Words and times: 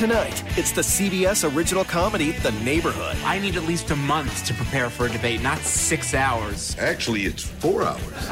Tonight, 0.00 0.42
it's 0.56 0.72
the 0.72 0.80
CBS 0.80 1.54
original 1.54 1.84
comedy, 1.84 2.30
The 2.32 2.52
Neighborhood. 2.64 3.18
I 3.22 3.38
need 3.38 3.56
at 3.56 3.64
least 3.64 3.90
a 3.90 3.96
month 3.96 4.46
to 4.46 4.54
prepare 4.54 4.88
for 4.88 5.04
a 5.04 5.10
debate, 5.10 5.42
not 5.42 5.58
six 5.58 6.14
hours. 6.14 6.74
Actually, 6.78 7.26
it's 7.26 7.42
four 7.42 7.82
hours. 7.82 8.28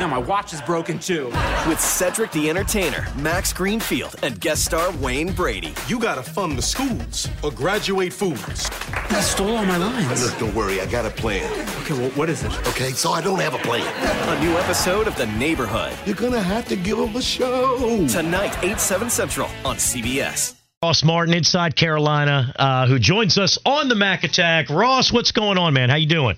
No, 0.00 0.06
my 0.06 0.18
watch 0.18 0.52
is 0.52 0.60
broken 0.60 1.00
too. 1.00 1.26
With 1.66 1.80
Cedric 1.80 2.30
the 2.30 2.48
Entertainer, 2.48 3.04
Max 3.16 3.52
Greenfield, 3.52 4.14
and 4.22 4.40
guest 4.40 4.64
star 4.64 4.92
Wayne 4.98 5.32
Brady. 5.32 5.74
You 5.88 5.98
gotta 5.98 6.22
fund 6.22 6.56
the 6.56 6.62
schools 6.62 7.28
or 7.42 7.50
graduate 7.50 8.12
fools. 8.12 8.70
I 8.92 9.20
stole 9.22 9.56
all 9.56 9.66
my 9.66 9.78
lines. 9.78 10.24
Look, 10.24 10.38
don't 10.38 10.54
worry, 10.54 10.80
I 10.80 10.86
got 10.86 11.04
a 11.04 11.10
plan. 11.10 11.50
Okay, 11.82 11.94
well, 11.94 12.10
what 12.10 12.30
is 12.30 12.44
it? 12.44 12.56
Okay, 12.68 12.92
so 12.92 13.10
I 13.10 13.20
don't 13.20 13.40
have 13.40 13.54
a 13.54 13.58
plan. 13.58 13.82
A 14.38 14.40
new 14.40 14.52
episode 14.52 15.08
of 15.08 15.16
The 15.16 15.26
Neighborhood. 15.26 15.94
You're 16.06 16.14
gonna 16.14 16.40
have 16.40 16.68
to 16.68 16.76
give 16.76 16.96
them 16.96 17.16
a 17.16 17.22
show. 17.22 18.06
Tonight, 18.06 18.56
8, 18.62 18.78
7 18.78 19.10
central 19.10 19.48
on 19.64 19.78
CBS. 19.78 20.61
Ross 20.82 21.04
Martin, 21.04 21.32
inside 21.32 21.76
Carolina, 21.76 22.52
uh, 22.58 22.88
who 22.88 22.98
joins 22.98 23.38
us 23.38 23.56
on 23.64 23.88
the 23.88 23.94
Mac 23.94 24.24
Attack. 24.24 24.68
Ross, 24.68 25.12
what's 25.12 25.30
going 25.30 25.56
on, 25.56 25.74
man? 25.74 25.88
How 25.88 25.94
you 25.94 26.08
doing? 26.08 26.36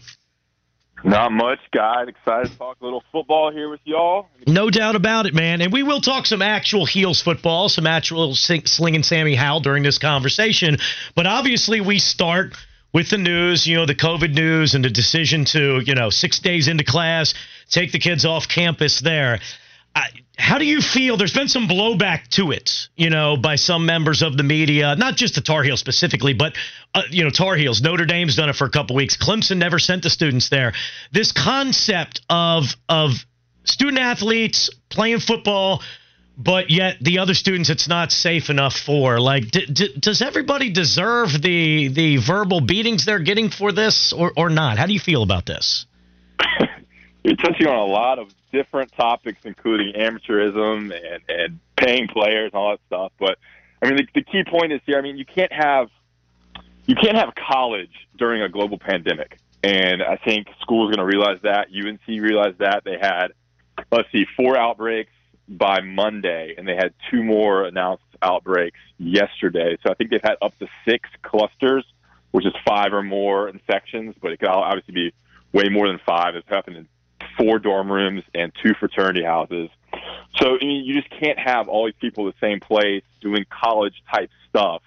Not 1.02 1.32
much, 1.32 1.60
guys. 1.72 2.08
Excited 2.08 2.52
to 2.52 2.58
talk 2.58 2.76
a 2.82 2.84
little 2.84 3.02
football 3.10 3.50
here 3.50 3.70
with 3.70 3.80
y'all. 3.84 4.28
No 4.46 4.68
doubt 4.68 4.96
about 4.96 5.24
it, 5.24 5.32
man. 5.32 5.62
And 5.62 5.72
we 5.72 5.82
will 5.82 6.02
talk 6.02 6.26
some 6.26 6.42
actual 6.42 6.84
heels 6.84 7.22
football, 7.22 7.70
some 7.70 7.86
actual 7.86 8.34
slinging 8.34 9.02
Sammy 9.02 9.34
Howell 9.34 9.60
during 9.60 9.82
this 9.82 9.96
conversation. 9.96 10.76
But 11.14 11.26
obviously, 11.26 11.80
we 11.80 11.98
start 11.98 12.54
with 12.92 13.08
the 13.08 13.18
news, 13.18 13.66
you 13.66 13.76
know, 13.76 13.86
the 13.86 13.94
COVID 13.94 14.34
news 14.34 14.74
and 14.74 14.84
the 14.84 14.90
decision 14.90 15.46
to, 15.46 15.80
you 15.86 15.94
know, 15.94 16.10
six 16.10 16.38
days 16.38 16.68
into 16.68 16.84
class, 16.84 17.32
take 17.70 17.92
the 17.92 17.98
kids 17.98 18.26
off 18.26 18.46
campus 18.46 19.00
there. 19.00 19.40
How 20.36 20.58
do 20.58 20.66
you 20.66 20.80
feel? 20.80 21.16
There's 21.16 21.32
been 21.32 21.48
some 21.48 21.68
blowback 21.68 22.28
to 22.30 22.50
it, 22.50 22.88
you 22.96 23.08
know, 23.08 23.36
by 23.36 23.54
some 23.54 23.86
members 23.86 24.20
of 24.20 24.36
the 24.36 24.42
media, 24.42 24.96
not 24.96 25.16
just 25.16 25.36
the 25.36 25.40
Tar 25.40 25.62
Heels 25.62 25.78
specifically, 25.78 26.34
but 26.34 26.54
uh, 26.92 27.02
you 27.10 27.22
know, 27.22 27.30
Tar 27.30 27.54
Heels. 27.54 27.80
Notre 27.80 28.04
Dame's 28.04 28.34
done 28.36 28.48
it 28.48 28.56
for 28.56 28.64
a 28.64 28.70
couple 28.70 28.96
weeks. 28.96 29.16
Clemson 29.16 29.58
never 29.58 29.78
sent 29.78 30.02
the 30.02 30.10
students 30.10 30.48
there. 30.48 30.72
This 31.12 31.30
concept 31.30 32.20
of 32.28 32.64
of 32.88 33.12
student 33.62 34.00
athletes 34.00 34.70
playing 34.90 35.20
football, 35.20 35.82
but 36.36 36.68
yet 36.68 36.96
the 37.00 37.20
other 37.20 37.34
students 37.34 37.70
it's 37.70 37.88
not 37.88 38.10
safe 38.10 38.50
enough 38.50 38.76
for. 38.76 39.20
Like, 39.20 39.52
d- 39.52 39.66
d- 39.66 39.96
does 39.98 40.20
everybody 40.20 40.70
deserve 40.70 41.30
the 41.40 41.88
the 41.88 42.16
verbal 42.16 42.60
beatings 42.60 43.04
they're 43.04 43.20
getting 43.20 43.50
for 43.50 43.70
this, 43.70 44.12
or 44.12 44.32
or 44.36 44.50
not? 44.50 44.78
How 44.78 44.86
do 44.86 44.94
you 44.94 45.00
feel 45.00 45.22
about 45.22 45.46
this? 45.46 45.86
You're 47.22 47.36
touching 47.36 47.68
on 47.68 47.76
a 47.76 47.86
lot 47.86 48.18
of 48.18 48.28
different 48.54 48.92
topics, 48.92 49.40
including 49.44 49.92
amateurism 49.94 50.94
and, 50.94 51.22
and 51.28 51.60
paying 51.76 52.08
players 52.08 52.50
and 52.52 52.54
all 52.54 52.70
that 52.70 52.80
stuff. 52.86 53.12
But 53.18 53.38
I 53.82 53.88
mean, 53.88 53.96
the, 53.96 54.06
the 54.14 54.22
key 54.22 54.44
point 54.48 54.72
is 54.72 54.80
here. 54.86 54.96
I 54.96 55.02
mean, 55.02 55.18
you 55.18 55.26
can't 55.26 55.52
have 55.52 55.88
you 56.86 56.94
can't 56.94 57.16
have 57.16 57.34
college 57.34 57.92
during 58.16 58.42
a 58.42 58.48
global 58.48 58.78
pandemic, 58.78 59.38
and 59.62 60.02
I 60.02 60.16
think 60.16 60.46
schools 60.60 60.90
are 60.90 60.96
going 60.96 61.06
to 61.06 61.16
realize 61.16 61.40
that. 61.42 61.68
UNC 61.68 62.06
realized 62.06 62.58
that 62.58 62.82
they 62.84 62.96
had 62.98 63.28
let's 63.90 64.10
see 64.12 64.24
four 64.36 64.56
outbreaks 64.56 65.12
by 65.48 65.80
Monday, 65.80 66.54
and 66.56 66.66
they 66.66 66.76
had 66.76 66.94
two 67.10 67.22
more 67.22 67.64
announced 67.64 68.04
outbreaks 68.22 68.78
yesterday. 68.98 69.76
So 69.82 69.90
I 69.90 69.94
think 69.94 70.10
they've 70.10 70.22
had 70.22 70.36
up 70.40 70.58
to 70.60 70.66
six 70.88 71.08
clusters, 71.22 71.84
which 72.30 72.46
is 72.46 72.54
five 72.66 72.92
or 72.92 73.02
more 73.02 73.48
infections, 73.48 74.14
but 74.22 74.32
it 74.32 74.38
could 74.38 74.48
obviously 74.48 74.94
be 74.94 75.12
way 75.52 75.68
more 75.70 75.88
than 75.88 76.00
five. 76.06 76.34
It's 76.34 76.48
happened 76.48 76.76
in 76.76 76.88
four 77.36 77.58
dorm 77.58 77.90
rooms 77.90 78.22
and 78.34 78.52
two 78.62 78.74
fraternity 78.74 79.24
houses. 79.24 79.70
So 80.36 80.56
I 80.56 80.64
mean, 80.64 80.84
you 80.84 80.94
just 80.94 81.10
can't 81.10 81.38
have 81.38 81.68
all 81.68 81.86
these 81.86 81.94
people 82.00 82.26
in 82.26 82.34
the 82.38 82.46
same 82.46 82.60
place 82.60 83.02
doing 83.20 83.44
college 83.48 84.02
type 84.12 84.30
stuff 84.48 84.82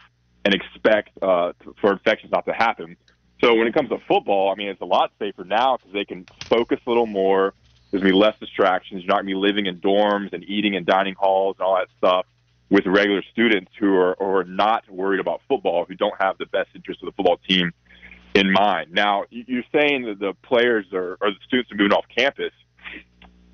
and 0.46 0.53
expect 0.53 1.12
uh, 1.22 1.53
for 1.81 1.91
infections 1.91 2.31
not 2.31 2.46
to 2.46 2.53
happen. 2.53 2.97
So 3.41 3.53
when 3.56 3.68
it 3.68 3.74
comes 3.74 3.90
to 3.90 4.00
football, 4.07 4.52
I 4.52 4.56
mean, 4.56 4.69
it's 4.69 4.81
a 4.81 4.86
lot 4.86 5.12
safer 5.19 5.44
now 5.44 5.78
because 5.78 5.94
they 5.94 6.06
can 6.06 6.25
focus 6.46 6.80
a 6.86 6.90
little 6.90 7.06
more. 7.06 7.53
There's 7.91 8.02
gonna 8.02 8.13
be 8.13 8.18
less 8.18 8.38
distractions. 8.40 9.03
You're 9.03 9.09
not 9.09 9.18
gonna 9.18 9.28
be 9.28 9.36
living 9.36 9.68
in 9.68 9.80
dorms 9.80 10.34
and 10.34 10.44
eating 10.44 10.74
in 10.74 10.86
dining 10.86 11.16
halls 11.16 11.56
and 11.59 11.66
all 11.66 11.75
that 11.75 11.88
stuff 11.97 12.25
with 12.69 12.86
regular 12.86 13.22
students 13.31 13.72
who 13.80 13.94
are, 13.96 14.22
are 14.22 14.44
not 14.44 14.90
worried 14.90 15.19
about 15.19 15.41
football, 15.47 15.86
who 15.86 15.96
don't 15.96 16.16
have 16.19 16.38
the 16.38 16.46
best 16.47 16.69
interest 16.75 17.02
of 17.02 17.06
the 17.06 17.12
football 17.13 17.38
team 17.47 17.72
in 18.38 18.52
mind. 18.52 18.92
Now, 18.92 19.25
you're 19.30 19.64
saying 19.72 20.06
that 20.06 20.20
the 20.20 20.34
players 20.44 20.86
are, 20.94 21.18
or 21.22 21.31
the 21.31 21.40
students 21.46 21.72
are 21.72 21.75
moving 21.75 21.94
off 21.94 22.06
campus. 22.16 22.53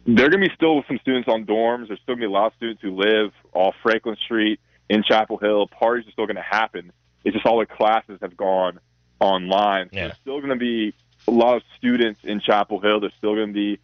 There 0.06 0.26
are 0.26 0.30
going 0.30 0.44
to 0.44 0.50
be 0.50 0.56
still 0.56 0.84
some 0.88 1.00
students 1.00 1.30
on 1.30 1.46
dorms. 1.46 1.88
There's 1.88 2.00
still 2.02 2.16
going 2.16 2.22
to 2.22 2.28
be 2.28 2.34
a 2.34 2.38
lot 2.38 2.48
of 2.48 2.54
students 2.58 2.82
who 2.82 2.96
live 2.96 3.32
off 3.54 3.76
Franklin 3.82 4.18
Street 4.26 4.60
in 4.90 5.04
Chapel 5.04 5.38
Hill. 5.38 5.68
Parties 5.68 6.08
are 6.08 6.12
still 6.12 6.26
going 6.26 6.36
to 6.36 6.42
happen. 6.42 6.92
It's 7.24 7.34
just 7.34 7.46
all 7.46 7.60
the 7.60 7.66
classes 7.66 8.20
have 8.22 8.36
gone 8.36 8.80
online. 9.20 9.90
So 9.90 9.96
Yeah. 9.96 10.02
There's 10.08 10.18
still 10.18 10.38
going 10.40 10.50
to 10.50 10.56
be 10.58 10.94
a 11.28 11.32
lot 11.32 11.56
of 11.56 11.64
students 11.78 12.20
in 12.24 12.42
Chapel 12.42 12.80
Hill. 12.82 13.00
There's 13.00 13.14
still 13.18 13.36
going 13.36 13.48
to 13.48 13.54
be 13.54 13.80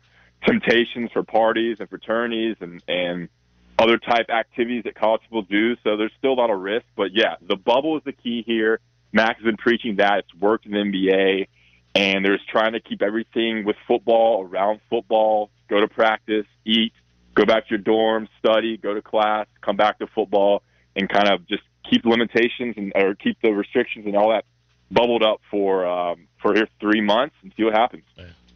temptations 0.46 1.12
for 1.12 1.24
parties 1.24 1.78
and 1.80 1.90
fraternities 1.90 2.58
and, 2.60 2.84
and 2.88 3.30
other 3.78 3.98
type 3.98 4.30
activities 4.30 4.84
that 4.84 4.96
college 4.96 5.22
people 5.22 5.44
do. 5.44 5.76
So 5.84 5.96
there's 5.96 6.12
still 6.18 6.34
a 6.34 6.40
lot 6.40 6.50
of 6.50 6.60
risk. 6.60 6.86
But 6.96 7.14
yeah, 7.14 7.36
the 7.42 7.56
bubble 7.56 7.98
is 7.98 8.04
the 8.04 8.12
key 8.12 8.44
here. 8.46 8.81
Max 9.12 9.38
has 9.38 9.46
been 9.46 9.58
preaching 9.58 9.97
that. 9.97 10.20
It's 10.20 10.42
worked 10.42 10.66
in 10.66 10.72
the 10.72 10.78
NBA. 10.78 11.47
And 11.96 12.24
they're 12.24 12.38
just 12.38 12.47
trying 12.47 12.74
to 12.74 12.80
keep 12.80 13.02
everything 13.02 13.66
with 13.66 13.75
football 13.88 14.47
around 14.50 14.80
football. 14.90 15.50
Go 15.70 15.81
to 15.81 15.88
practice, 15.88 16.46
eat, 16.66 16.94
go 17.36 17.46
back 17.46 17.66
to 17.68 17.69
your 17.72 17.80
dorm, 17.80 18.28
study, 18.40 18.78
go 18.78 18.94
to 18.94 19.02
class, 19.02 19.48
come 19.62 19.75
back 19.75 20.00
to 20.00 20.08
football, 20.08 20.62
and 20.96 21.09
kind 21.09 21.30
of 21.30 21.48
just 21.48 21.64
keep 21.90 22.06
limitations 22.06 22.75
and 22.78 22.92
or 22.96 23.16
keep 23.16 23.38
the 23.42 23.52
restrictions 23.52 24.06
and 24.06 24.16
all 24.16 24.30
that 24.30 24.46
bubbled 24.92 25.24
up 25.24 25.42
for 25.50 25.86
um, 25.86 26.28
for 26.42 26.53
here 26.53 26.68
three 26.80 27.02
months 27.02 27.36
and 27.42 27.53
see 27.56 27.64
what 27.64 27.74
happens. 27.74 28.03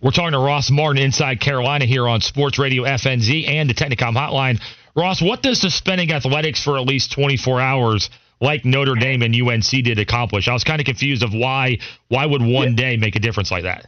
We're 0.01 0.11
talking 0.11 0.33
to 0.33 0.39
Ross 0.39 0.69
Martin 0.69 1.01
inside 1.01 1.39
Carolina 1.39 1.85
here 1.85 2.07
on 2.07 2.19
Sports 2.19 2.59
Radio 2.59 2.83
FNZ 2.83 3.47
and 3.47 3.69
the 3.69 3.73
Technicom 3.73 4.15
Hotline. 4.15 4.61
Ross, 4.95 5.21
what 5.21 5.41
does 5.41 5.61
suspending 5.61 6.11
athletics 6.11 6.61
for 6.61 6.77
at 6.77 6.85
least 6.85 7.13
24 7.13 7.61
hours, 7.61 8.09
like 8.43 8.65
Notre 8.65 8.95
Dame 8.95 9.21
and 9.21 9.33
UNC 9.33 9.63
did, 9.63 9.97
accomplish? 9.99 10.49
I 10.49 10.53
was 10.53 10.65
kind 10.65 10.81
of 10.81 10.85
confused 10.85 11.23
of 11.23 11.33
why 11.33 11.79
why 12.09 12.25
would 12.25 12.41
one 12.41 12.75
day 12.75 12.97
make 12.97 13.15
a 13.15 13.19
difference 13.19 13.49
like 13.49 13.63
that? 13.63 13.85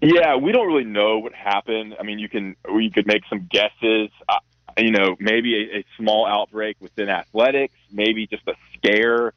Yeah, 0.00 0.36
we 0.36 0.52
don't 0.52 0.66
really 0.66 0.84
know 0.84 1.18
what 1.18 1.34
happened. 1.34 1.94
I 2.00 2.02
mean, 2.02 2.18
you 2.18 2.28
can 2.28 2.56
we 2.72 2.90
could 2.90 3.06
make 3.06 3.22
some 3.28 3.46
guesses. 3.50 4.10
Uh, 4.26 4.38
you 4.78 4.90
know, 4.90 5.16
maybe 5.20 5.54
a, 5.54 5.78
a 5.80 5.84
small 5.98 6.26
outbreak 6.26 6.76
within 6.80 7.10
athletics, 7.10 7.74
maybe 7.92 8.26
just 8.26 8.42
a 8.48 8.54
scare. 8.74 9.34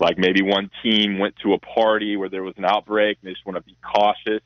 Like 0.00 0.18
maybe 0.18 0.42
one 0.42 0.70
team 0.82 1.18
went 1.18 1.36
to 1.42 1.52
a 1.52 1.58
party 1.58 2.16
where 2.16 2.28
there 2.28 2.42
was 2.42 2.54
an 2.56 2.64
outbreak 2.64 3.18
and 3.20 3.28
they 3.28 3.34
just 3.34 3.44
want 3.44 3.56
to 3.56 3.62
be 3.62 3.76
cautious. 3.82 4.42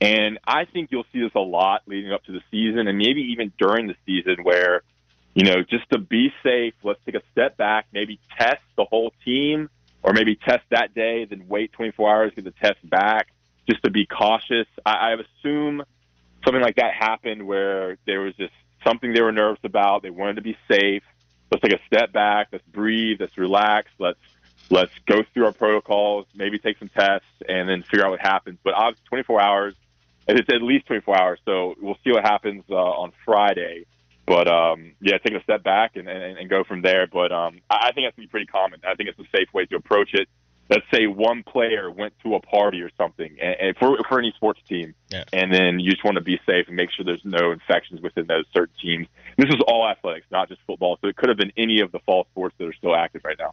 And 0.00 0.38
I 0.46 0.64
think 0.64 0.90
you'll 0.90 1.06
see 1.12 1.20
this 1.20 1.32
a 1.34 1.40
lot 1.40 1.82
leading 1.86 2.12
up 2.12 2.24
to 2.24 2.32
the 2.32 2.40
season 2.50 2.88
and 2.88 2.98
maybe 2.98 3.32
even 3.32 3.52
during 3.58 3.86
the 3.86 3.94
season 4.06 4.42
where, 4.42 4.82
you 5.34 5.44
know, 5.44 5.62
just 5.62 5.88
to 5.90 5.98
be 5.98 6.32
safe, 6.42 6.74
let's 6.82 7.00
take 7.06 7.14
a 7.14 7.22
step 7.32 7.56
back, 7.56 7.86
maybe 7.92 8.18
test 8.38 8.62
the 8.76 8.84
whole 8.84 9.12
team 9.24 9.70
or 10.02 10.12
maybe 10.12 10.34
test 10.34 10.64
that 10.70 10.94
day, 10.94 11.26
then 11.26 11.46
wait 11.48 11.72
24 11.72 12.10
hours, 12.10 12.32
get 12.34 12.44
the 12.44 12.50
test 12.52 12.78
back 12.88 13.28
just 13.68 13.82
to 13.84 13.90
be 13.90 14.06
cautious. 14.06 14.66
I, 14.84 14.92
I 14.92 15.14
assume 15.14 15.82
something 16.44 16.62
like 16.62 16.76
that 16.76 16.94
happened 16.94 17.46
where 17.46 17.98
there 18.06 18.20
was 18.20 18.34
just 18.36 18.52
something 18.84 19.12
they 19.12 19.20
were 19.20 19.32
nervous 19.32 19.60
about. 19.64 20.02
They 20.02 20.10
wanted 20.10 20.36
to 20.36 20.42
be 20.42 20.56
safe. 20.70 21.02
Let's 21.50 21.62
take 21.62 21.72
a 21.72 21.84
step 21.86 22.12
back. 22.12 22.48
Let's 22.52 22.66
breathe. 22.66 23.18
Let's 23.20 23.36
relax. 23.36 23.90
Let's 23.98 24.18
let's 24.70 24.92
go 25.06 25.22
through 25.34 25.46
our 25.46 25.52
protocols. 25.52 26.26
Maybe 26.34 26.58
take 26.58 26.78
some 26.78 26.88
tests 26.88 27.26
and 27.48 27.68
then 27.68 27.82
figure 27.82 28.04
out 28.04 28.10
what 28.10 28.20
happens. 28.20 28.58
But 28.62 28.74
obviously, 28.74 29.04
24 29.08 29.40
hours. 29.40 29.74
It's 30.28 30.48
at 30.48 30.62
least 30.62 30.86
24 30.86 31.20
hours. 31.20 31.40
So 31.44 31.74
we'll 31.80 31.98
see 32.04 32.12
what 32.12 32.22
happens 32.22 32.62
uh, 32.70 32.74
on 32.76 33.12
Friday. 33.24 33.86
But 34.30 34.46
um, 34.46 34.92
yeah, 35.00 35.18
take 35.18 35.34
a 35.34 35.42
step 35.42 35.64
back 35.64 35.96
and, 35.96 36.08
and, 36.08 36.38
and 36.38 36.48
go 36.48 36.62
from 36.62 36.82
there. 36.82 37.08
But 37.08 37.32
um, 37.32 37.58
I 37.68 37.90
think 37.90 38.06
that's 38.06 38.14
gonna 38.14 38.28
be 38.28 38.30
pretty 38.30 38.46
common. 38.46 38.78
I 38.86 38.94
think 38.94 39.08
it's 39.08 39.18
a 39.18 39.24
safe 39.36 39.48
way 39.52 39.66
to 39.66 39.74
approach 39.74 40.10
it. 40.14 40.28
Let's 40.68 40.84
say 40.94 41.08
one 41.08 41.42
player 41.42 41.90
went 41.90 42.14
to 42.22 42.36
a 42.36 42.40
party 42.40 42.80
or 42.80 42.90
something, 42.96 43.36
and, 43.42 43.56
and 43.60 43.76
for 43.76 43.98
for 44.08 44.20
any 44.20 44.32
sports 44.36 44.60
team, 44.68 44.94
Yeah. 45.10 45.24
and 45.32 45.52
then 45.52 45.80
you 45.80 45.90
just 45.90 46.04
want 46.04 46.14
to 46.14 46.20
be 46.20 46.38
safe 46.46 46.68
and 46.68 46.76
make 46.76 46.92
sure 46.92 47.04
there's 47.04 47.24
no 47.24 47.50
infections 47.50 48.00
within 48.02 48.28
those 48.28 48.44
certain 48.54 48.76
teams. 48.80 49.08
This 49.36 49.48
is 49.48 49.60
all 49.66 49.88
athletics, 49.88 50.26
not 50.30 50.48
just 50.48 50.60
football. 50.64 50.96
So 51.00 51.08
it 51.08 51.16
could 51.16 51.28
have 51.28 51.38
been 51.38 51.52
any 51.56 51.80
of 51.80 51.90
the 51.90 51.98
fall 52.06 52.28
sports 52.30 52.54
that 52.58 52.68
are 52.68 52.72
still 52.74 52.94
active 52.94 53.22
right 53.24 53.36
now. 53.36 53.52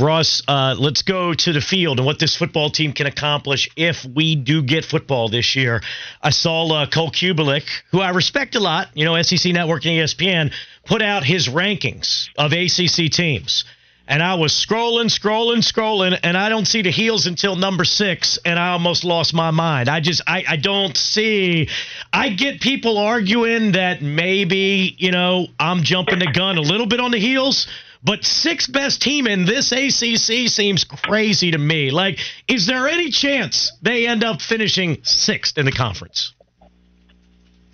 Ross, 0.00 0.42
uh, 0.48 0.74
let's 0.78 1.02
go 1.02 1.34
to 1.34 1.52
the 1.52 1.60
field 1.60 1.98
and 1.98 2.06
what 2.06 2.18
this 2.18 2.36
football 2.36 2.70
team 2.70 2.92
can 2.92 3.06
accomplish 3.06 3.68
if 3.76 4.04
we 4.04 4.34
do 4.34 4.62
get 4.62 4.84
football 4.84 5.28
this 5.28 5.56
year. 5.56 5.82
I 6.22 6.30
saw 6.30 6.66
uh, 6.72 6.86
Cole 6.86 7.10
Cubelic, 7.10 7.64
who 7.90 8.00
I 8.00 8.10
respect 8.10 8.54
a 8.54 8.60
lot, 8.60 8.88
you 8.94 9.04
know, 9.04 9.20
SEC 9.22 9.52
Network 9.52 9.86
and 9.86 9.94
ESPN, 9.94 10.52
put 10.84 11.02
out 11.02 11.24
his 11.24 11.48
rankings 11.48 12.28
of 12.36 12.52
ACC 12.52 13.10
teams. 13.10 13.64
And 14.08 14.22
I 14.22 14.34
was 14.34 14.52
scrolling, 14.52 15.06
scrolling, 15.06 15.68
scrolling, 15.68 16.16
and 16.22 16.36
I 16.36 16.48
don't 16.48 16.66
see 16.66 16.82
the 16.82 16.92
heels 16.92 17.26
until 17.26 17.56
number 17.56 17.84
six, 17.84 18.38
and 18.44 18.56
I 18.56 18.68
almost 18.68 19.02
lost 19.02 19.34
my 19.34 19.50
mind. 19.50 19.88
I 19.88 19.98
just, 19.98 20.22
I, 20.28 20.44
I 20.48 20.56
don't 20.56 20.96
see. 20.96 21.68
I 22.12 22.28
get 22.28 22.60
people 22.60 22.98
arguing 22.98 23.72
that 23.72 24.02
maybe, 24.02 24.94
you 24.96 25.10
know, 25.10 25.48
I'm 25.58 25.82
jumping 25.82 26.20
the 26.20 26.30
gun 26.30 26.56
a 26.56 26.60
little 26.60 26.86
bit 26.86 27.00
on 27.00 27.10
the 27.10 27.18
heels, 27.18 27.66
but 28.06 28.24
sixth 28.24 28.72
best 28.72 29.02
team 29.02 29.26
in 29.26 29.44
this 29.44 29.72
ACC 29.72 30.48
seems 30.48 30.84
crazy 30.84 31.50
to 31.50 31.58
me. 31.58 31.90
Like, 31.90 32.20
is 32.46 32.64
there 32.66 32.86
any 32.86 33.10
chance 33.10 33.72
they 33.82 34.06
end 34.06 34.22
up 34.22 34.40
finishing 34.40 35.02
sixth 35.02 35.58
in 35.58 35.66
the 35.66 35.72
conference? 35.72 36.32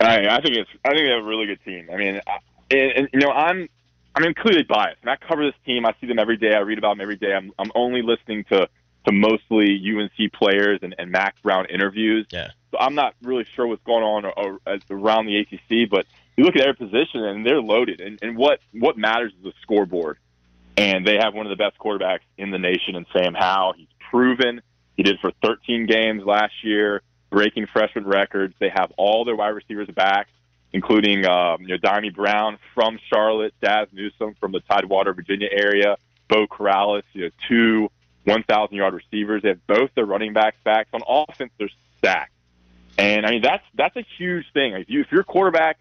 I, 0.01 0.27
I 0.27 0.41
think 0.41 0.57
it's. 0.57 0.71
I 0.85 0.89
think 0.89 1.03
they 1.03 1.11
have 1.11 1.23
a 1.23 1.29
really 1.29 1.47
good 1.47 1.63
team. 1.65 1.89
I 1.93 1.97
mean, 1.97 2.21
and, 2.71 2.93
and 2.93 3.09
you 3.13 3.21
know, 3.21 3.31
I'm. 3.31 3.69
I'm 4.15 4.35
clearly 4.35 4.63
biased. 4.63 4.99
I, 5.07 5.13
I 5.13 5.17
cover 5.17 5.45
this 5.45 5.55
team. 5.65 5.87
I 5.87 5.95
see 6.01 6.07
them 6.07 6.19
every 6.19 6.39
day. 6.39 6.55
I 6.55 6.61
read 6.61 6.79
about 6.79 6.93
them 6.93 7.03
every 7.03 7.17
day. 7.17 7.35
I'm. 7.35 7.53
I'm 7.59 7.71
only 7.75 8.01
listening 8.01 8.45
to 8.45 8.69
to 9.05 9.13
mostly 9.13 9.83
UNC 9.85 10.33
players 10.33 10.79
and, 10.83 10.95
and 10.99 11.11
Mack 11.11 11.35
Brown 11.43 11.67
interviews. 11.67 12.27
Yeah. 12.31 12.49
So 12.71 12.79
I'm 12.79 12.95
not 12.95 13.15
really 13.23 13.45
sure 13.55 13.67
what's 13.67 13.83
going 13.85 14.03
on 14.03 14.25
or, 14.25 14.33
or, 14.67 14.79
around 14.91 15.27
the 15.27 15.39
ACC, 15.39 15.91
but 15.91 16.07
you 16.37 16.45
look 16.45 16.57
at 16.57 16.63
their 16.63 16.75
position 16.75 17.25
and 17.25 17.45
they're 17.45 17.61
loaded. 17.61 18.01
And, 18.01 18.19
and 18.23 18.37
what 18.37 18.61
what 18.73 18.97
matters 18.97 19.33
is 19.39 19.45
the 19.45 19.53
scoreboard. 19.63 20.19
And 20.77 21.07
they 21.07 21.17
have 21.21 21.35
one 21.35 21.47
of 21.47 21.51
the 21.51 21.63
best 21.63 21.79
quarterbacks 21.79 22.21
in 22.39 22.51
the 22.51 22.59
nation 22.59 22.97
in 22.97 23.05
Sam 23.13 23.35
Howell. 23.35 23.75
He's 23.77 23.89
proven. 24.11 24.63
He 24.97 25.03
did 25.03 25.19
for 25.21 25.31
13 25.43 25.87
games 25.87 26.25
last 26.25 26.53
year, 26.63 27.03
breaking 27.31 27.67
freshman 27.73 28.07
records. 28.07 28.55
They 28.59 28.71
have 28.75 28.91
all 28.97 29.25
their 29.25 29.37
wide 29.37 29.51
receivers 29.51 29.89
back, 29.89 30.29
including 30.73 31.27
um, 31.27 31.63
you 31.63 31.69
know 31.69 31.79
Dyami 31.79 32.15
Brown 32.15 32.59
from 32.75 32.99
Charlotte, 33.13 33.55
Dazz 33.61 33.89
Newsome 33.93 34.35
from 34.41 34.53
the 34.53 34.61
Tidewater, 34.61 35.13
Virginia 35.13 35.49
area, 35.51 35.97
Beau 36.29 36.47
Corrales, 36.47 37.03
you 37.13 37.25
know, 37.25 37.31
two 37.49 37.91
1,000 38.25 38.77
yard 38.77 38.95
receivers. 38.95 39.43
They 39.43 39.49
have 39.49 39.67
both 39.67 39.91
their 39.95 40.07
running 40.07 40.33
backs 40.33 40.57
back. 40.65 40.89
On 40.93 41.01
offense, 41.07 41.53
they're 41.59 41.71
stacked. 41.99 42.33
And 42.99 43.27
I 43.27 43.31
mean 43.31 43.43
that's 43.43 43.65
that's 43.75 43.97
a 43.97 44.05
huge 44.19 44.45
thing. 44.53 44.75
If 44.75 44.89
you 44.89 45.01
if 45.01 45.11
your 45.11 45.25
quarterback 45.25 45.79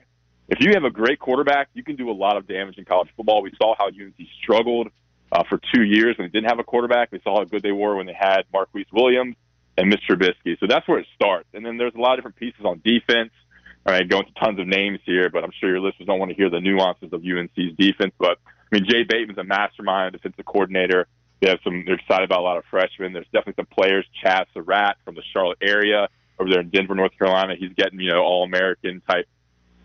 if 0.51 0.59
you 0.59 0.71
have 0.73 0.83
a 0.83 0.89
great 0.89 1.17
quarterback, 1.17 1.69
you 1.73 1.81
can 1.81 1.95
do 1.95 2.11
a 2.11 2.13
lot 2.13 2.35
of 2.35 2.45
damage 2.45 2.77
in 2.77 2.83
college 2.83 3.07
football. 3.15 3.41
We 3.41 3.53
saw 3.57 3.73
how 3.77 3.87
UNC 3.87 4.15
struggled 4.43 4.89
uh, 5.31 5.43
for 5.47 5.57
two 5.73 5.83
years 5.83 6.17
when 6.17 6.27
they 6.27 6.31
didn't 6.31 6.49
have 6.49 6.59
a 6.59 6.63
quarterback. 6.63 7.09
We 7.09 7.21
saw 7.23 7.39
how 7.39 7.45
good 7.45 7.63
they 7.63 7.71
were 7.71 7.95
when 7.95 8.05
they 8.05 8.13
had 8.13 8.41
Marquise 8.51 8.87
Williams 8.91 9.37
and 9.77 9.89
Mitch 9.89 10.01
Trubisky. 10.09 10.59
So 10.59 10.67
that's 10.67 10.85
where 10.89 10.99
it 10.99 11.07
starts. 11.15 11.47
And 11.53 11.65
then 11.65 11.77
there's 11.77 11.95
a 11.95 11.99
lot 12.01 12.13
of 12.13 12.17
different 12.17 12.35
pieces 12.35 12.65
on 12.65 12.81
defense. 12.83 13.31
All 13.85 13.93
right, 13.93 14.07
going 14.07 14.25
to 14.25 14.33
tons 14.33 14.59
of 14.59 14.67
names 14.67 14.99
here, 15.05 15.29
but 15.29 15.43
I'm 15.43 15.51
sure 15.59 15.69
your 15.69 15.79
listeners 15.79 16.05
don't 16.05 16.19
want 16.19 16.29
to 16.29 16.35
hear 16.35 16.49
the 16.49 16.59
nuances 16.59 17.13
of 17.13 17.23
UNC's 17.23 17.75
defense. 17.77 18.11
But 18.19 18.37
I 18.45 18.75
mean, 18.75 18.85
Jay 18.87 19.03
Bateman's 19.03 19.39
a 19.39 19.43
mastermind, 19.45 20.13
defensive 20.13 20.45
coordinator. 20.45 21.07
They 21.39 21.49
have 21.49 21.59
some. 21.63 21.83
They're 21.85 21.95
excited 21.95 22.25
about 22.25 22.41
a 22.41 22.43
lot 22.43 22.57
of 22.57 22.65
freshmen. 22.69 23.13
There's 23.13 23.25
definitely 23.33 23.63
some 23.63 23.67
players. 23.73 24.05
Chazz 24.23 24.45
Surratt 24.53 24.97
from 25.03 25.15
the 25.15 25.23
Charlotte 25.33 25.57
area 25.63 26.09
over 26.37 26.49
there 26.49 26.59
in 26.59 26.69
Denver, 26.69 26.93
North 26.93 27.17
Carolina. 27.17 27.55
He's 27.57 27.73
getting 27.73 27.99
you 27.99 28.11
know 28.11 28.21
all 28.21 28.43
American 28.43 29.01
type 29.09 29.27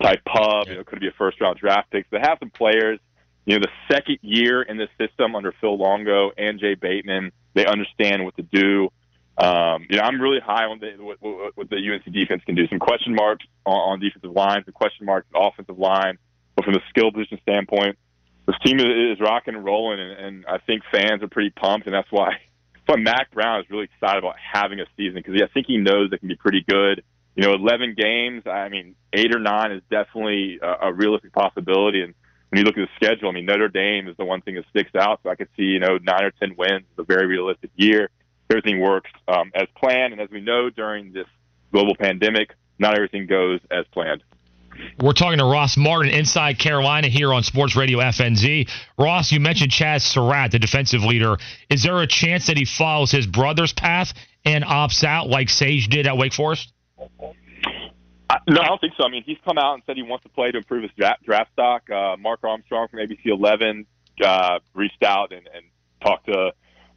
type 0.03 0.25
pub. 0.25 0.69
You 0.69 0.77
know, 0.77 0.85
could 0.85 1.01
be 1.01 1.09
a 1.09 1.15
first 1.19 1.41
round 1.41 1.59
draft 1.59 1.91
pick. 1.91 2.07
So 2.11 2.19
they 2.19 2.27
have 2.27 2.39
some 2.41 2.51
players. 2.51 2.99
You 3.45 3.59
know, 3.59 3.61
the 3.61 3.95
second 3.95 4.19
year 4.23 4.63
in 4.63 4.77
this 4.77 4.89
system 4.99 5.37
under 5.37 5.53
Phil 5.61 5.79
Longo 5.79 6.33
and 6.37 6.59
Jay 6.59 6.75
Bateman, 6.75 7.31
they 7.55 7.65
understand 7.65 8.25
what 8.25 8.37
to 8.37 8.43
do. 8.43 8.91
Um, 9.39 9.87
you 9.89 9.99
know, 9.99 10.03
I'm 10.03 10.21
really 10.21 10.41
high 10.41 10.65
on 10.65 10.81
the, 10.81 10.93
what, 10.99 11.19
what, 11.21 11.57
what 11.57 11.71
the 11.71 11.77
UNC 11.77 12.13
defense 12.13 12.43
can 12.45 12.55
do. 12.55 12.67
Some 12.69 12.79
question 12.79 13.15
marks 13.15 13.45
on, 13.65 13.75
on 13.75 14.01
defensive 14.01 14.33
line, 14.33 14.63
some 14.65 14.73
question 14.73 15.07
marks 15.07 15.29
on 15.35 15.47
offensive 15.47 15.79
line, 15.79 16.19
but 16.57 16.65
from 16.65 16.75
the 16.75 16.81
skill 16.89 17.13
position 17.13 17.39
standpoint, 17.43 17.99
this 18.47 18.57
team 18.65 18.81
is, 18.81 18.87
is 18.87 19.21
rocking 19.21 19.55
and 19.55 19.65
rolling, 19.65 20.01
and, 20.01 20.13
and 20.13 20.47
I 20.47 20.59
think 20.59 20.83
fans 20.91 21.23
are 21.23 21.29
pretty 21.29 21.51
pumped, 21.51 21.87
and 21.87 21.95
that's 21.95 22.11
why. 22.11 22.33
But 22.87 23.01
Mack 23.01 23.33
Brown 23.33 23.59
is 23.59 23.67
really 23.69 23.89
excited 23.93 24.19
about 24.19 24.37
having 24.39 24.79
a 24.79 24.85
season 24.97 25.17
because 25.17 25.35
I 25.43 25.53
think 25.53 25.67
he 25.67 25.77
knows 25.77 26.13
it 26.13 26.21
can 26.21 26.29
be 26.29 26.37
pretty 26.37 26.65
good 26.69 27.03
you 27.37 27.47
know, 27.47 27.53
11 27.53 27.95
games, 27.97 28.45
I 28.47 28.69
mean, 28.71 28.97
eight 29.13 29.35
or 29.35 29.39
nine 29.39 29.71
is 29.71 29.83
definitely 29.91 30.59
a, 30.63 30.89
a 30.89 30.93
realistic 30.93 31.33
possibility. 31.33 32.03
And 32.03 32.15
when 32.49 32.59
you 32.59 32.65
look 32.65 32.79
at 32.79 32.89
the 32.89 33.07
schedule, 33.07 33.29
I 33.29 33.33
mean, 33.33 33.45
Notre 33.45 33.69
Dame 33.69 34.09
is 34.09 34.17
the 34.17 34.25
one 34.25 34.41
thing 34.41 34.55
that 34.55 34.65
sticks 34.71 34.95
out. 34.95 35.21
So 35.23 35.29
I 35.29 35.35
could 35.35 35.49
see, 35.57 35.65
you 35.65 35.79
know, 35.79 35.99
nine 36.03 36.25
or 36.25 36.31
10 36.31 36.57
wins 36.57 36.85
is 36.93 36.99
a 36.99 37.05
very 37.05 37.27
realistic 37.27 37.71
year. 37.77 38.09
Everything 38.51 38.81
works 38.81 39.11
um, 39.29 39.53
as 39.55 39.69
planned. 39.77 40.15
And 40.15 40.23
as 40.23 40.31
we 40.31 40.41
know 40.41 40.71
during 40.71 41.13
this 41.13 41.27
global 41.73 41.95
pandemic, 41.95 42.55
not 42.79 42.95
everything 42.95 43.27
goes 43.27 43.61
as 43.71 43.85
planned. 43.93 44.23
We're 45.01 45.13
talking 45.13 45.39
to 45.39 45.45
Ross 45.45 45.77
Martin 45.77 46.13
inside 46.13 46.59
Carolina 46.59 47.09
here 47.09 47.33
on 47.33 47.43
Sports 47.43 47.77
Radio 47.77 47.99
FNZ. 47.99 48.71
Ross, 48.99 49.33
you 49.33 49.41
mentioned 49.41 49.71
Chazz 49.71 50.03
Surratt, 50.03 50.53
the 50.53 50.59
defensive 50.59 51.03
leader. 51.03 51.37
Is 51.71 51.83
there 51.83 51.99
a 51.99 52.07
chance 52.07 52.47
that 52.47 52.57
he 52.57 52.65
follows 52.65 53.11
his 53.11 53.27
brother's 53.27 53.73
path 53.73 54.13
and 54.45 54.65
opts 54.65 55.03
out 55.03 55.29
like 55.29 55.49
Sage 55.49 55.89
did 55.89 56.07
at 56.07 56.17
Wake 56.17 56.35
Forest? 56.35 56.73
No, 58.49 58.61
I 58.61 58.67
don't 58.67 58.81
think 58.81 58.95
so. 58.97 59.05
I 59.05 59.11
mean, 59.11 59.25
he's 59.25 59.39
come 59.45 59.59
out 59.59 59.75
and 59.75 59.83
said 59.87 59.97
he 59.97 60.03
wants 60.03 60.23
to 60.23 60.29
play 60.29 60.51
to 60.53 60.59
improve 60.59 60.83
his 60.83 60.93
draft, 60.97 61.25
draft 61.25 61.53
stock. 61.53 61.91
Uh, 61.91 62.17
Mark 62.17 62.45
Armstrong 62.45 62.87
from 62.89 63.01
ABC 63.01 63.27
11 63.27 63.87
uh, 64.25 64.59
reached 64.75 65.03
out 65.03 65.33
and, 65.33 65.49
and 65.53 65.65
talked 66.01 66.27
to 66.27 66.53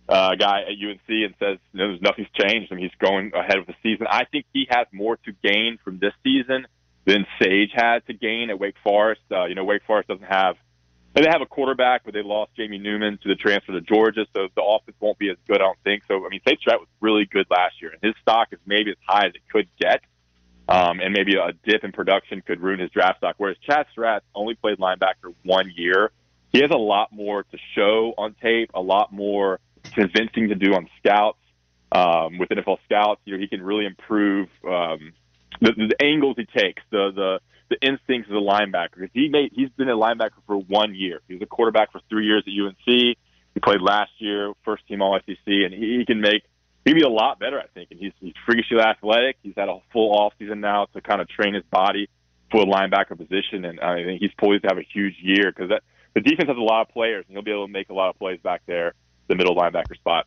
uh, 0.08 0.30
a 0.34 0.38
guy 0.38 0.62
at 0.62 0.70
UNC 0.70 1.08
and 1.08 1.34
says 1.40 1.58
you 1.74 1.80
know, 1.80 1.98
nothing's 2.02 2.28
changed. 2.40 2.72
I 2.72 2.76
mean, 2.76 2.84
he's 2.84 2.98
going 3.00 3.32
ahead 3.34 3.58
with 3.58 3.68
the 3.68 3.76
season. 3.82 4.06
I 4.10 4.26
think 4.26 4.46
he 4.54 4.68
has 4.70 4.88
more 4.92 5.18
to 5.18 5.32
gain 5.44 5.80
from 5.84 5.98
this 6.00 6.14
season 6.24 6.68
than 7.06 7.26
Sage 7.42 7.72
had 7.74 8.06
to 8.08 8.14
gain 8.14 8.52
at 8.52 8.60
Wake 8.60 8.76
Forest. 8.84 9.22
Uh, 9.32 9.46
you 9.46 9.56
know, 9.56 9.64
Wake 9.64 9.84
Forest 9.88 10.10
doesn't 10.10 10.28
have 10.28 10.56
they 11.16 11.24
have 11.28 11.42
a 11.42 11.46
quarterback, 11.46 12.04
but 12.06 12.14
they 12.14 12.22
lost 12.22 12.52
Jamie 12.56 12.78
Newman 12.78 13.18
to 13.24 13.30
the 13.30 13.36
transfer 13.36 13.72
to 13.72 13.82
Georgia, 13.82 14.26
so 14.36 14.48
the 14.56 14.62
offense 14.62 14.96
won't 15.00 15.18
be 15.18 15.30
as 15.30 15.38
good, 15.48 15.58
I 15.58 15.66
don't 15.66 15.80
think. 15.84 16.04
So, 16.08 16.24
I 16.26 16.30
mean, 16.30 16.40
Sage 16.48 16.60
Surratt 16.64 16.80
was 16.80 16.88
really 17.02 17.26
good 17.26 17.48
last 17.50 17.82
year, 17.82 17.92
and 17.92 18.00
his 18.02 18.14
stock 18.22 18.50
is 18.52 18.60
maybe 18.66 18.92
as 18.92 18.98
high 19.08 19.26
as 19.26 19.34
it 19.34 19.42
could 19.52 19.68
get. 19.80 20.02
Um, 20.70 21.00
and 21.00 21.14
maybe 21.14 21.34
a 21.36 21.52
dip 21.68 21.84
in 21.84 21.92
production 21.92 22.44
could 22.46 22.62
ruin 22.62 22.80
his 22.80 22.92
draft 22.92 23.18
stock. 23.18 23.36
Whereas 23.38 23.58
Chazz 23.68 23.86
Surratt 23.96 24.24
only 24.36 24.54
played 24.54 24.78
linebacker 24.78 25.34
one 25.44 25.74
year. 25.76 26.12
He 26.54 26.62
has 26.62 26.70
a 26.70 26.78
lot 26.78 27.12
more 27.12 27.42
to 27.42 27.58
show 27.76 28.14
on 28.20 28.36
tape, 28.40 28.70
a 28.76 28.82
lot 28.82 29.12
more 29.12 29.60
convincing 29.84 30.50
to 30.50 30.56
do 30.56 30.74
on 30.74 30.88
scouts. 31.00 31.38
Um, 31.92 32.38
with 32.38 32.50
NFL 32.50 32.78
scouts, 32.86 33.20
you 33.26 33.34
know, 33.34 33.40
he 33.40 33.48
can 33.48 33.64
really 33.64 33.88
improve 33.88 34.48
um, 34.64 35.14
the, 35.60 35.72
the 35.72 35.96
angles 36.00 36.36
he 36.38 36.46
takes, 36.46 36.84
the 36.92 37.12
the 37.16 37.40
the 37.70 37.88
instincts 37.88 38.30
of 38.30 38.36
the 38.36 38.42
linebacker. 38.42 39.10
He 39.12 39.30
made 39.30 39.52
he's 39.56 39.70
been 39.70 39.90
a 39.90 39.98
linebacker 39.98 40.42
for 40.46 40.58
one 40.58 40.94
year. 40.94 41.22
He 41.28 41.34
was 41.34 41.42
a 41.42 41.48
quarterback 41.48 41.92
for 41.92 42.00
three 42.08 42.26
years 42.26 42.44
at 42.46 42.54
UNC. 42.54 42.76
He 42.86 43.60
played 43.64 43.82
last 43.82 44.12
year, 44.20 44.54
first 44.64 44.88
team 44.88 45.02
All 45.02 45.16
ACC, 45.16 45.48
and 45.48 45.74
he, 45.74 45.98
he 45.98 46.06
can 46.06 46.22
make 46.22 46.44
maybe 46.90 47.02
a 47.06 47.10
lot 47.10 47.40
better, 47.40 47.60
I 47.60 47.68
think. 47.74 47.92
And 47.92 48.00
he's 48.00 48.14
he's 48.20 48.34
freakishly 48.46 48.80
athletic. 48.80 49.38
He's 49.44 49.54
had 49.56 49.70
a 49.70 49.80
full 49.94 50.12
off 50.14 50.34
season 50.40 50.62
now 50.62 50.86
to 50.94 51.02
kind 51.02 51.22
of 51.22 51.30
train 51.30 51.54
his 51.54 51.64
body 51.72 52.10
for 52.52 52.66
the 52.66 52.72
linebacker 52.72 53.18
position, 53.18 53.66
and 53.66 53.80
I 53.80 54.04
think 54.04 54.22
he's 54.22 54.32
poised 54.40 54.64
to 54.64 54.70
have 54.70 54.80
a 54.80 54.88
huge 54.94 55.16
year 55.22 55.52
because 55.52 55.70
that 55.70 55.84
the 56.16 56.22
defense 56.22 56.48
has 56.48 56.58
a 56.58 56.62
lot 56.62 56.82
of 56.82 56.90
players, 56.90 57.26
and 57.28 57.36
he'll 57.36 57.44
be 57.44 57.52
able 57.52 57.68
to 57.68 57.72
make 57.72 57.90
a 57.90 57.94
lot 57.94 58.10
of 58.10 58.18
plays 58.18 58.40
back 58.42 58.62
there, 58.66 58.94
the 59.28 59.36
middle 59.36 59.56
linebacker 59.56 59.96
spot. 59.96 60.26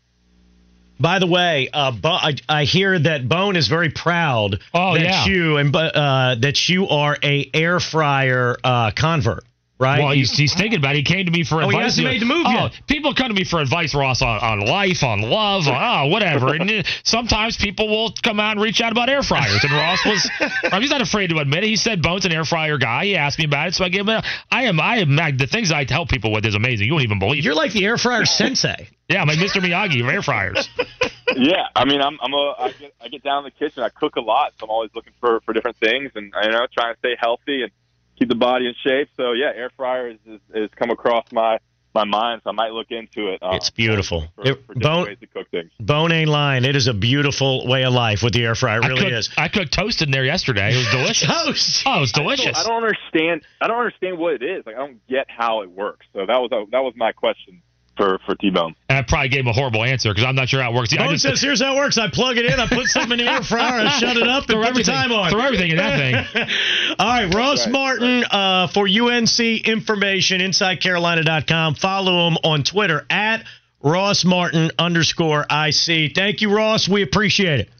By 1.00 1.18
the 1.18 1.26
way, 1.26 1.68
uh, 1.72 1.90
Bo- 1.90 2.10
I, 2.10 2.36
I, 2.48 2.62
hear 2.62 2.96
that 2.96 3.28
Bone 3.28 3.56
is 3.56 3.66
very 3.66 3.90
proud 3.90 4.60
oh, 4.72 4.94
that 4.94 5.02
yeah. 5.02 5.24
you 5.24 5.56
and 5.56 5.74
uh, 5.74 6.36
that 6.38 6.68
you 6.68 6.86
are 6.88 7.18
a 7.20 7.50
air 7.52 7.80
fryer 7.80 8.56
uh, 8.62 8.92
convert 8.92 9.42
right? 9.82 9.98
Well, 9.98 10.12
he's, 10.12 10.30
he's 10.30 10.54
thinking 10.54 10.78
about 10.78 10.94
it. 10.94 10.98
He 10.98 11.02
came 11.04 11.26
to 11.26 11.32
me 11.32 11.44
for 11.44 11.56
oh, 11.56 11.68
advice. 11.68 11.96
He 11.96 12.04
hasn't 12.04 12.06
made 12.06 12.20
the 12.22 12.26
move 12.26 12.46
oh, 12.46 12.52
yet. 12.52 12.72
People 12.86 13.14
come 13.14 13.28
to 13.28 13.34
me 13.34 13.44
for 13.44 13.60
advice, 13.60 13.94
Ross, 13.94 14.22
on, 14.22 14.38
on 14.38 14.60
life, 14.60 15.02
on 15.02 15.20
love, 15.22 15.66
on 15.66 16.06
oh, 16.06 16.08
whatever. 16.08 16.54
and 16.54 16.70
uh, 16.70 16.82
sometimes 17.04 17.56
people 17.56 17.88
will 17.88 18.14
come 18.22 18.38
out 18.38 18.52
and 18.52 18.60
reach 18.60 18.80
out 18.80 18.92
about 18.92 19.08
air 19.08 19.22
fryers. 19.22 19.62
And 19.62 19.72
Ross 19.72 20.04
was, 20.06 20.30
he's 20.80 20.90
not 20.90 21.02
afraid 21.02 21.30
to 21.30 21.38
admit 21.38 21.64
it. 21.64 21.68
He 21.68 21.76
said 21.76 22.02
Bone's 22.02 22.24
an 22.24 22.32
air 22.32 22.44
fryer 22.44 22.78
guy. 22.78 23.06
He 23.06 23.16
asked 23.16 23.38
me 23.38 23.44
about 23.44 23.68
it, 23.68 23.74
so 23.74 23.84
I 23.84 23.88
gave 23.88 24.02
him. 24.02 24.10
A, 24.10 24.22
I 24.50 24.64
am, 24.64 24.80
I 24.80 24.98
am. 24.98 25.16
The 25.36 25.46
things 25.46 25.72
I 25.72 25.84
help 25.88 26.08
people 26.08 26.32
with 26.32 26.46
is 26.46 26.54
amazing. 26.54 26.86
You 26.86 26.92
won't 26.92 27.04
even 27.04 27.18
believe. 27.18 27.44
You're 27.44 27.54
it. 27.54 27.56
like 27.56 27.72
the 27.72 27.84
air 27.84 27.98
fryer 27.98 28.24
sensei. 28.24 28.88
yeah, 29.08 29.20
I'm 29.20 29.28
like 29.28 29.38
Mr. 29.38 29.60
Miyagi 29.60 30.00
of 30.00 30.08
air 30.08 30.22
fryers. 30.22 30.68
yeah, 31.36 31.66
I 31.74 31.84
mean, 31.84 32.00
I'm, 32.00 32.18
I'm 32.22 32.32
a, 32.32 32.54
I 32.58 32.72
get, 32.78 32.94
I 33.00 33.08
get 33.08 33.22
down 33.22 33.38
in 33.38 33.44
the 33.44 33.50
kitchen. 33.50 33.82
I 33.82 33.88
cook 33.88 34.16
a 34.16 34.20
lot, 34.20 34.52
so 34.58 34.66
I'm 34.66 34.70
always 34.70 34.90
looking 34.94 35.12
for 35.20 35.40
for 35.40 35.52
different 35.52 35.76
things, 35.78 36.12
and 36.14 36.32
you 36.42 36.50
know, 36.50 36.66
trying 36.72 36.94
to 36.94 36.98
stay 36.98 37.16
healthy 37.18 37.62
and 37.62 37.72
keep 38.18 38.28
the 38.28 38.34
body 38.34 38.66
in 38.66 38.74
shape. 38.84 39.08
So 39.16 39.32
yeah, 39.32 39.52
air 39.54 39.70
fryer 39.76 40.08
is, 40.10 40.18
is, 40.26 40.40
is 40.54 40.70
come 40.76 40.90
across 40.90 41.26
my 41.32 41.58
my 41.94 42.04
mind, 42.04 42.40
so 42.42 42.50
I 42.50 42.52
might 42.54 42.72
look 42.72 42.90
into 42.90 43.28
it. 43.28 43.42
Um, 43.42 43.54
it's 43.54 43.68
beautiful. 43.70 44.26
For, 44.36 44.44
for, 44.44 44.54
for 44.62 44.74
bone, 44.74 45.06
ways 45.06 45.18
to 45.20 45.26
cook 45.26 45.50
things. 45.50 45.70
Bone 45.78 46.10
ain't 46.10 46.30
lying. 46.30 46.64
It 46.64 46.74
is 46.74 46.86
a 46.86 46.94
beautiful 46.94 47.66
way 47.66 47.84
of 47.84 47.92
life 47.92 48.22
with 48.22 48.32
the 48.32 48.44
air 48.44 48.54
fryer. 48.54 48.78
It 48.80 48.86
really 48.86 49.00
I 49.00 49.04
cooked, 49.04 49.12
is. 49.12 49.30
I 49.36 49.48
cooked 49.48 49.72
toast 49.74 50.00
in 50.02 50.10
there 50.10 50.24
yesterday. 50.24 50.72
It 50.72 50.78
was 50.78 50.88
delicious. 50.90 51.28
toast. 51.28 51.82
Oh, 51.86 51.98
it 51.98 52.00
was 52.00 52.12
delicious. 52.12 52.46
I 52.46 52.62
don't, 52.62 52.66
I 52.66 52.68
don't 52.68 52.82
understand. 52.84 53.42
I 53.60 53.68
don't 53.68 53.78
understand 53.78 54.18
what 54.18 54.34
it 54.34 54.42
is. 54.42 54.64
Like 54.64 54.76
I 54.76 54.78
don't 54.78 55.06
get 55.06 55.26
how 55.28 55.62
it 55.62 55.70
works. 55.70 56.06
So 56.14 56.24
that 56.24 56.38
was 56.38 56.50
a, 56.52 56.64
that 56.70 56.82
was 56.82 56.94
my 56.96 57.12
question 57.12 57.62
for 57.96 58.18
for 58.24 58.34
T 58.34 58.50
Bone. 58.50 58.74
And 58.88 58.98
I 58.98 59.02
probably 59.02 59.28
gave 59.28 59.40
him 59.40 59.48
a 59.48 59.52
horrible 59.52 59.84
answer 59.84 60.10
because 60.10 60.24
I'm 60.24 60.34
not 60.34 60.48
sure 60.48 60.62
how 60.62 60.72
it 60.72 60.74
works. 60.74 60.92
I 60.92 60.98
Bone 60.98 61.10
just 61.10 61.22
says, 61.22 61.40
"Here's 61.40 61.60
how 61.60 61.74
it 61.74 61.76
works. 61.76 61.98
I 61.98 62.08
plug 62.08 62.36
it 62.38 62.46
in. 62.46 62.58
I 62.58 62.66
put 62.66 62.86
something 62.86 63.18
in 63.18 63.26
the 63.26 63.30
air 63.32 63.42
fryer. 63.42 63.86
I 63.86 63.88
shut 63.98 64.16
it 64.16 64.26
up, 64.26 64.48
and 64.48 64.60
Throw 64.60 64.72
put 64.72 64.74
the 64.76 64.84
time 64.84 65.12
on. 65.12 65.30
throw 65.30 65.40
everything 65.40 65.70
in 65.72 65.76
that 65.76 65.98
thing. 65.98 66.46
All 66.98 67.06
right, 67.06 67.34
Ross 67.34 67.66
right, 67.66 67.72
Martin 67.72 68.24
uh, 68.30 68.66
for 68.68 68.86
UNC 68.86 69.38
information, 69.40 70.40
InsideCarolina.com. 70.40 71.74
Follow 71.76 72.28
him 72.28 72.36
on 72.44 72.62
Twitter 72.62 73.06
at 73.08 73.44
Ross 73.80 74.24
Martin 74.24 74.70
underscore 74.78 75.46
IC. 75.50 76.14
Thank 76.14 76.40
you, 76.40 76.54
Ross. 76.54 76.88
We 76.88 77.02
appreciate 77.02 77.60
it. 77.60 77.70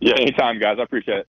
Yeah, 0.00 0.14
anytime, 0.14 0.58
guys. 0.58 0.76
I 0.78 0.82
appreciate 0.82 1.18
it. 1.18 1.24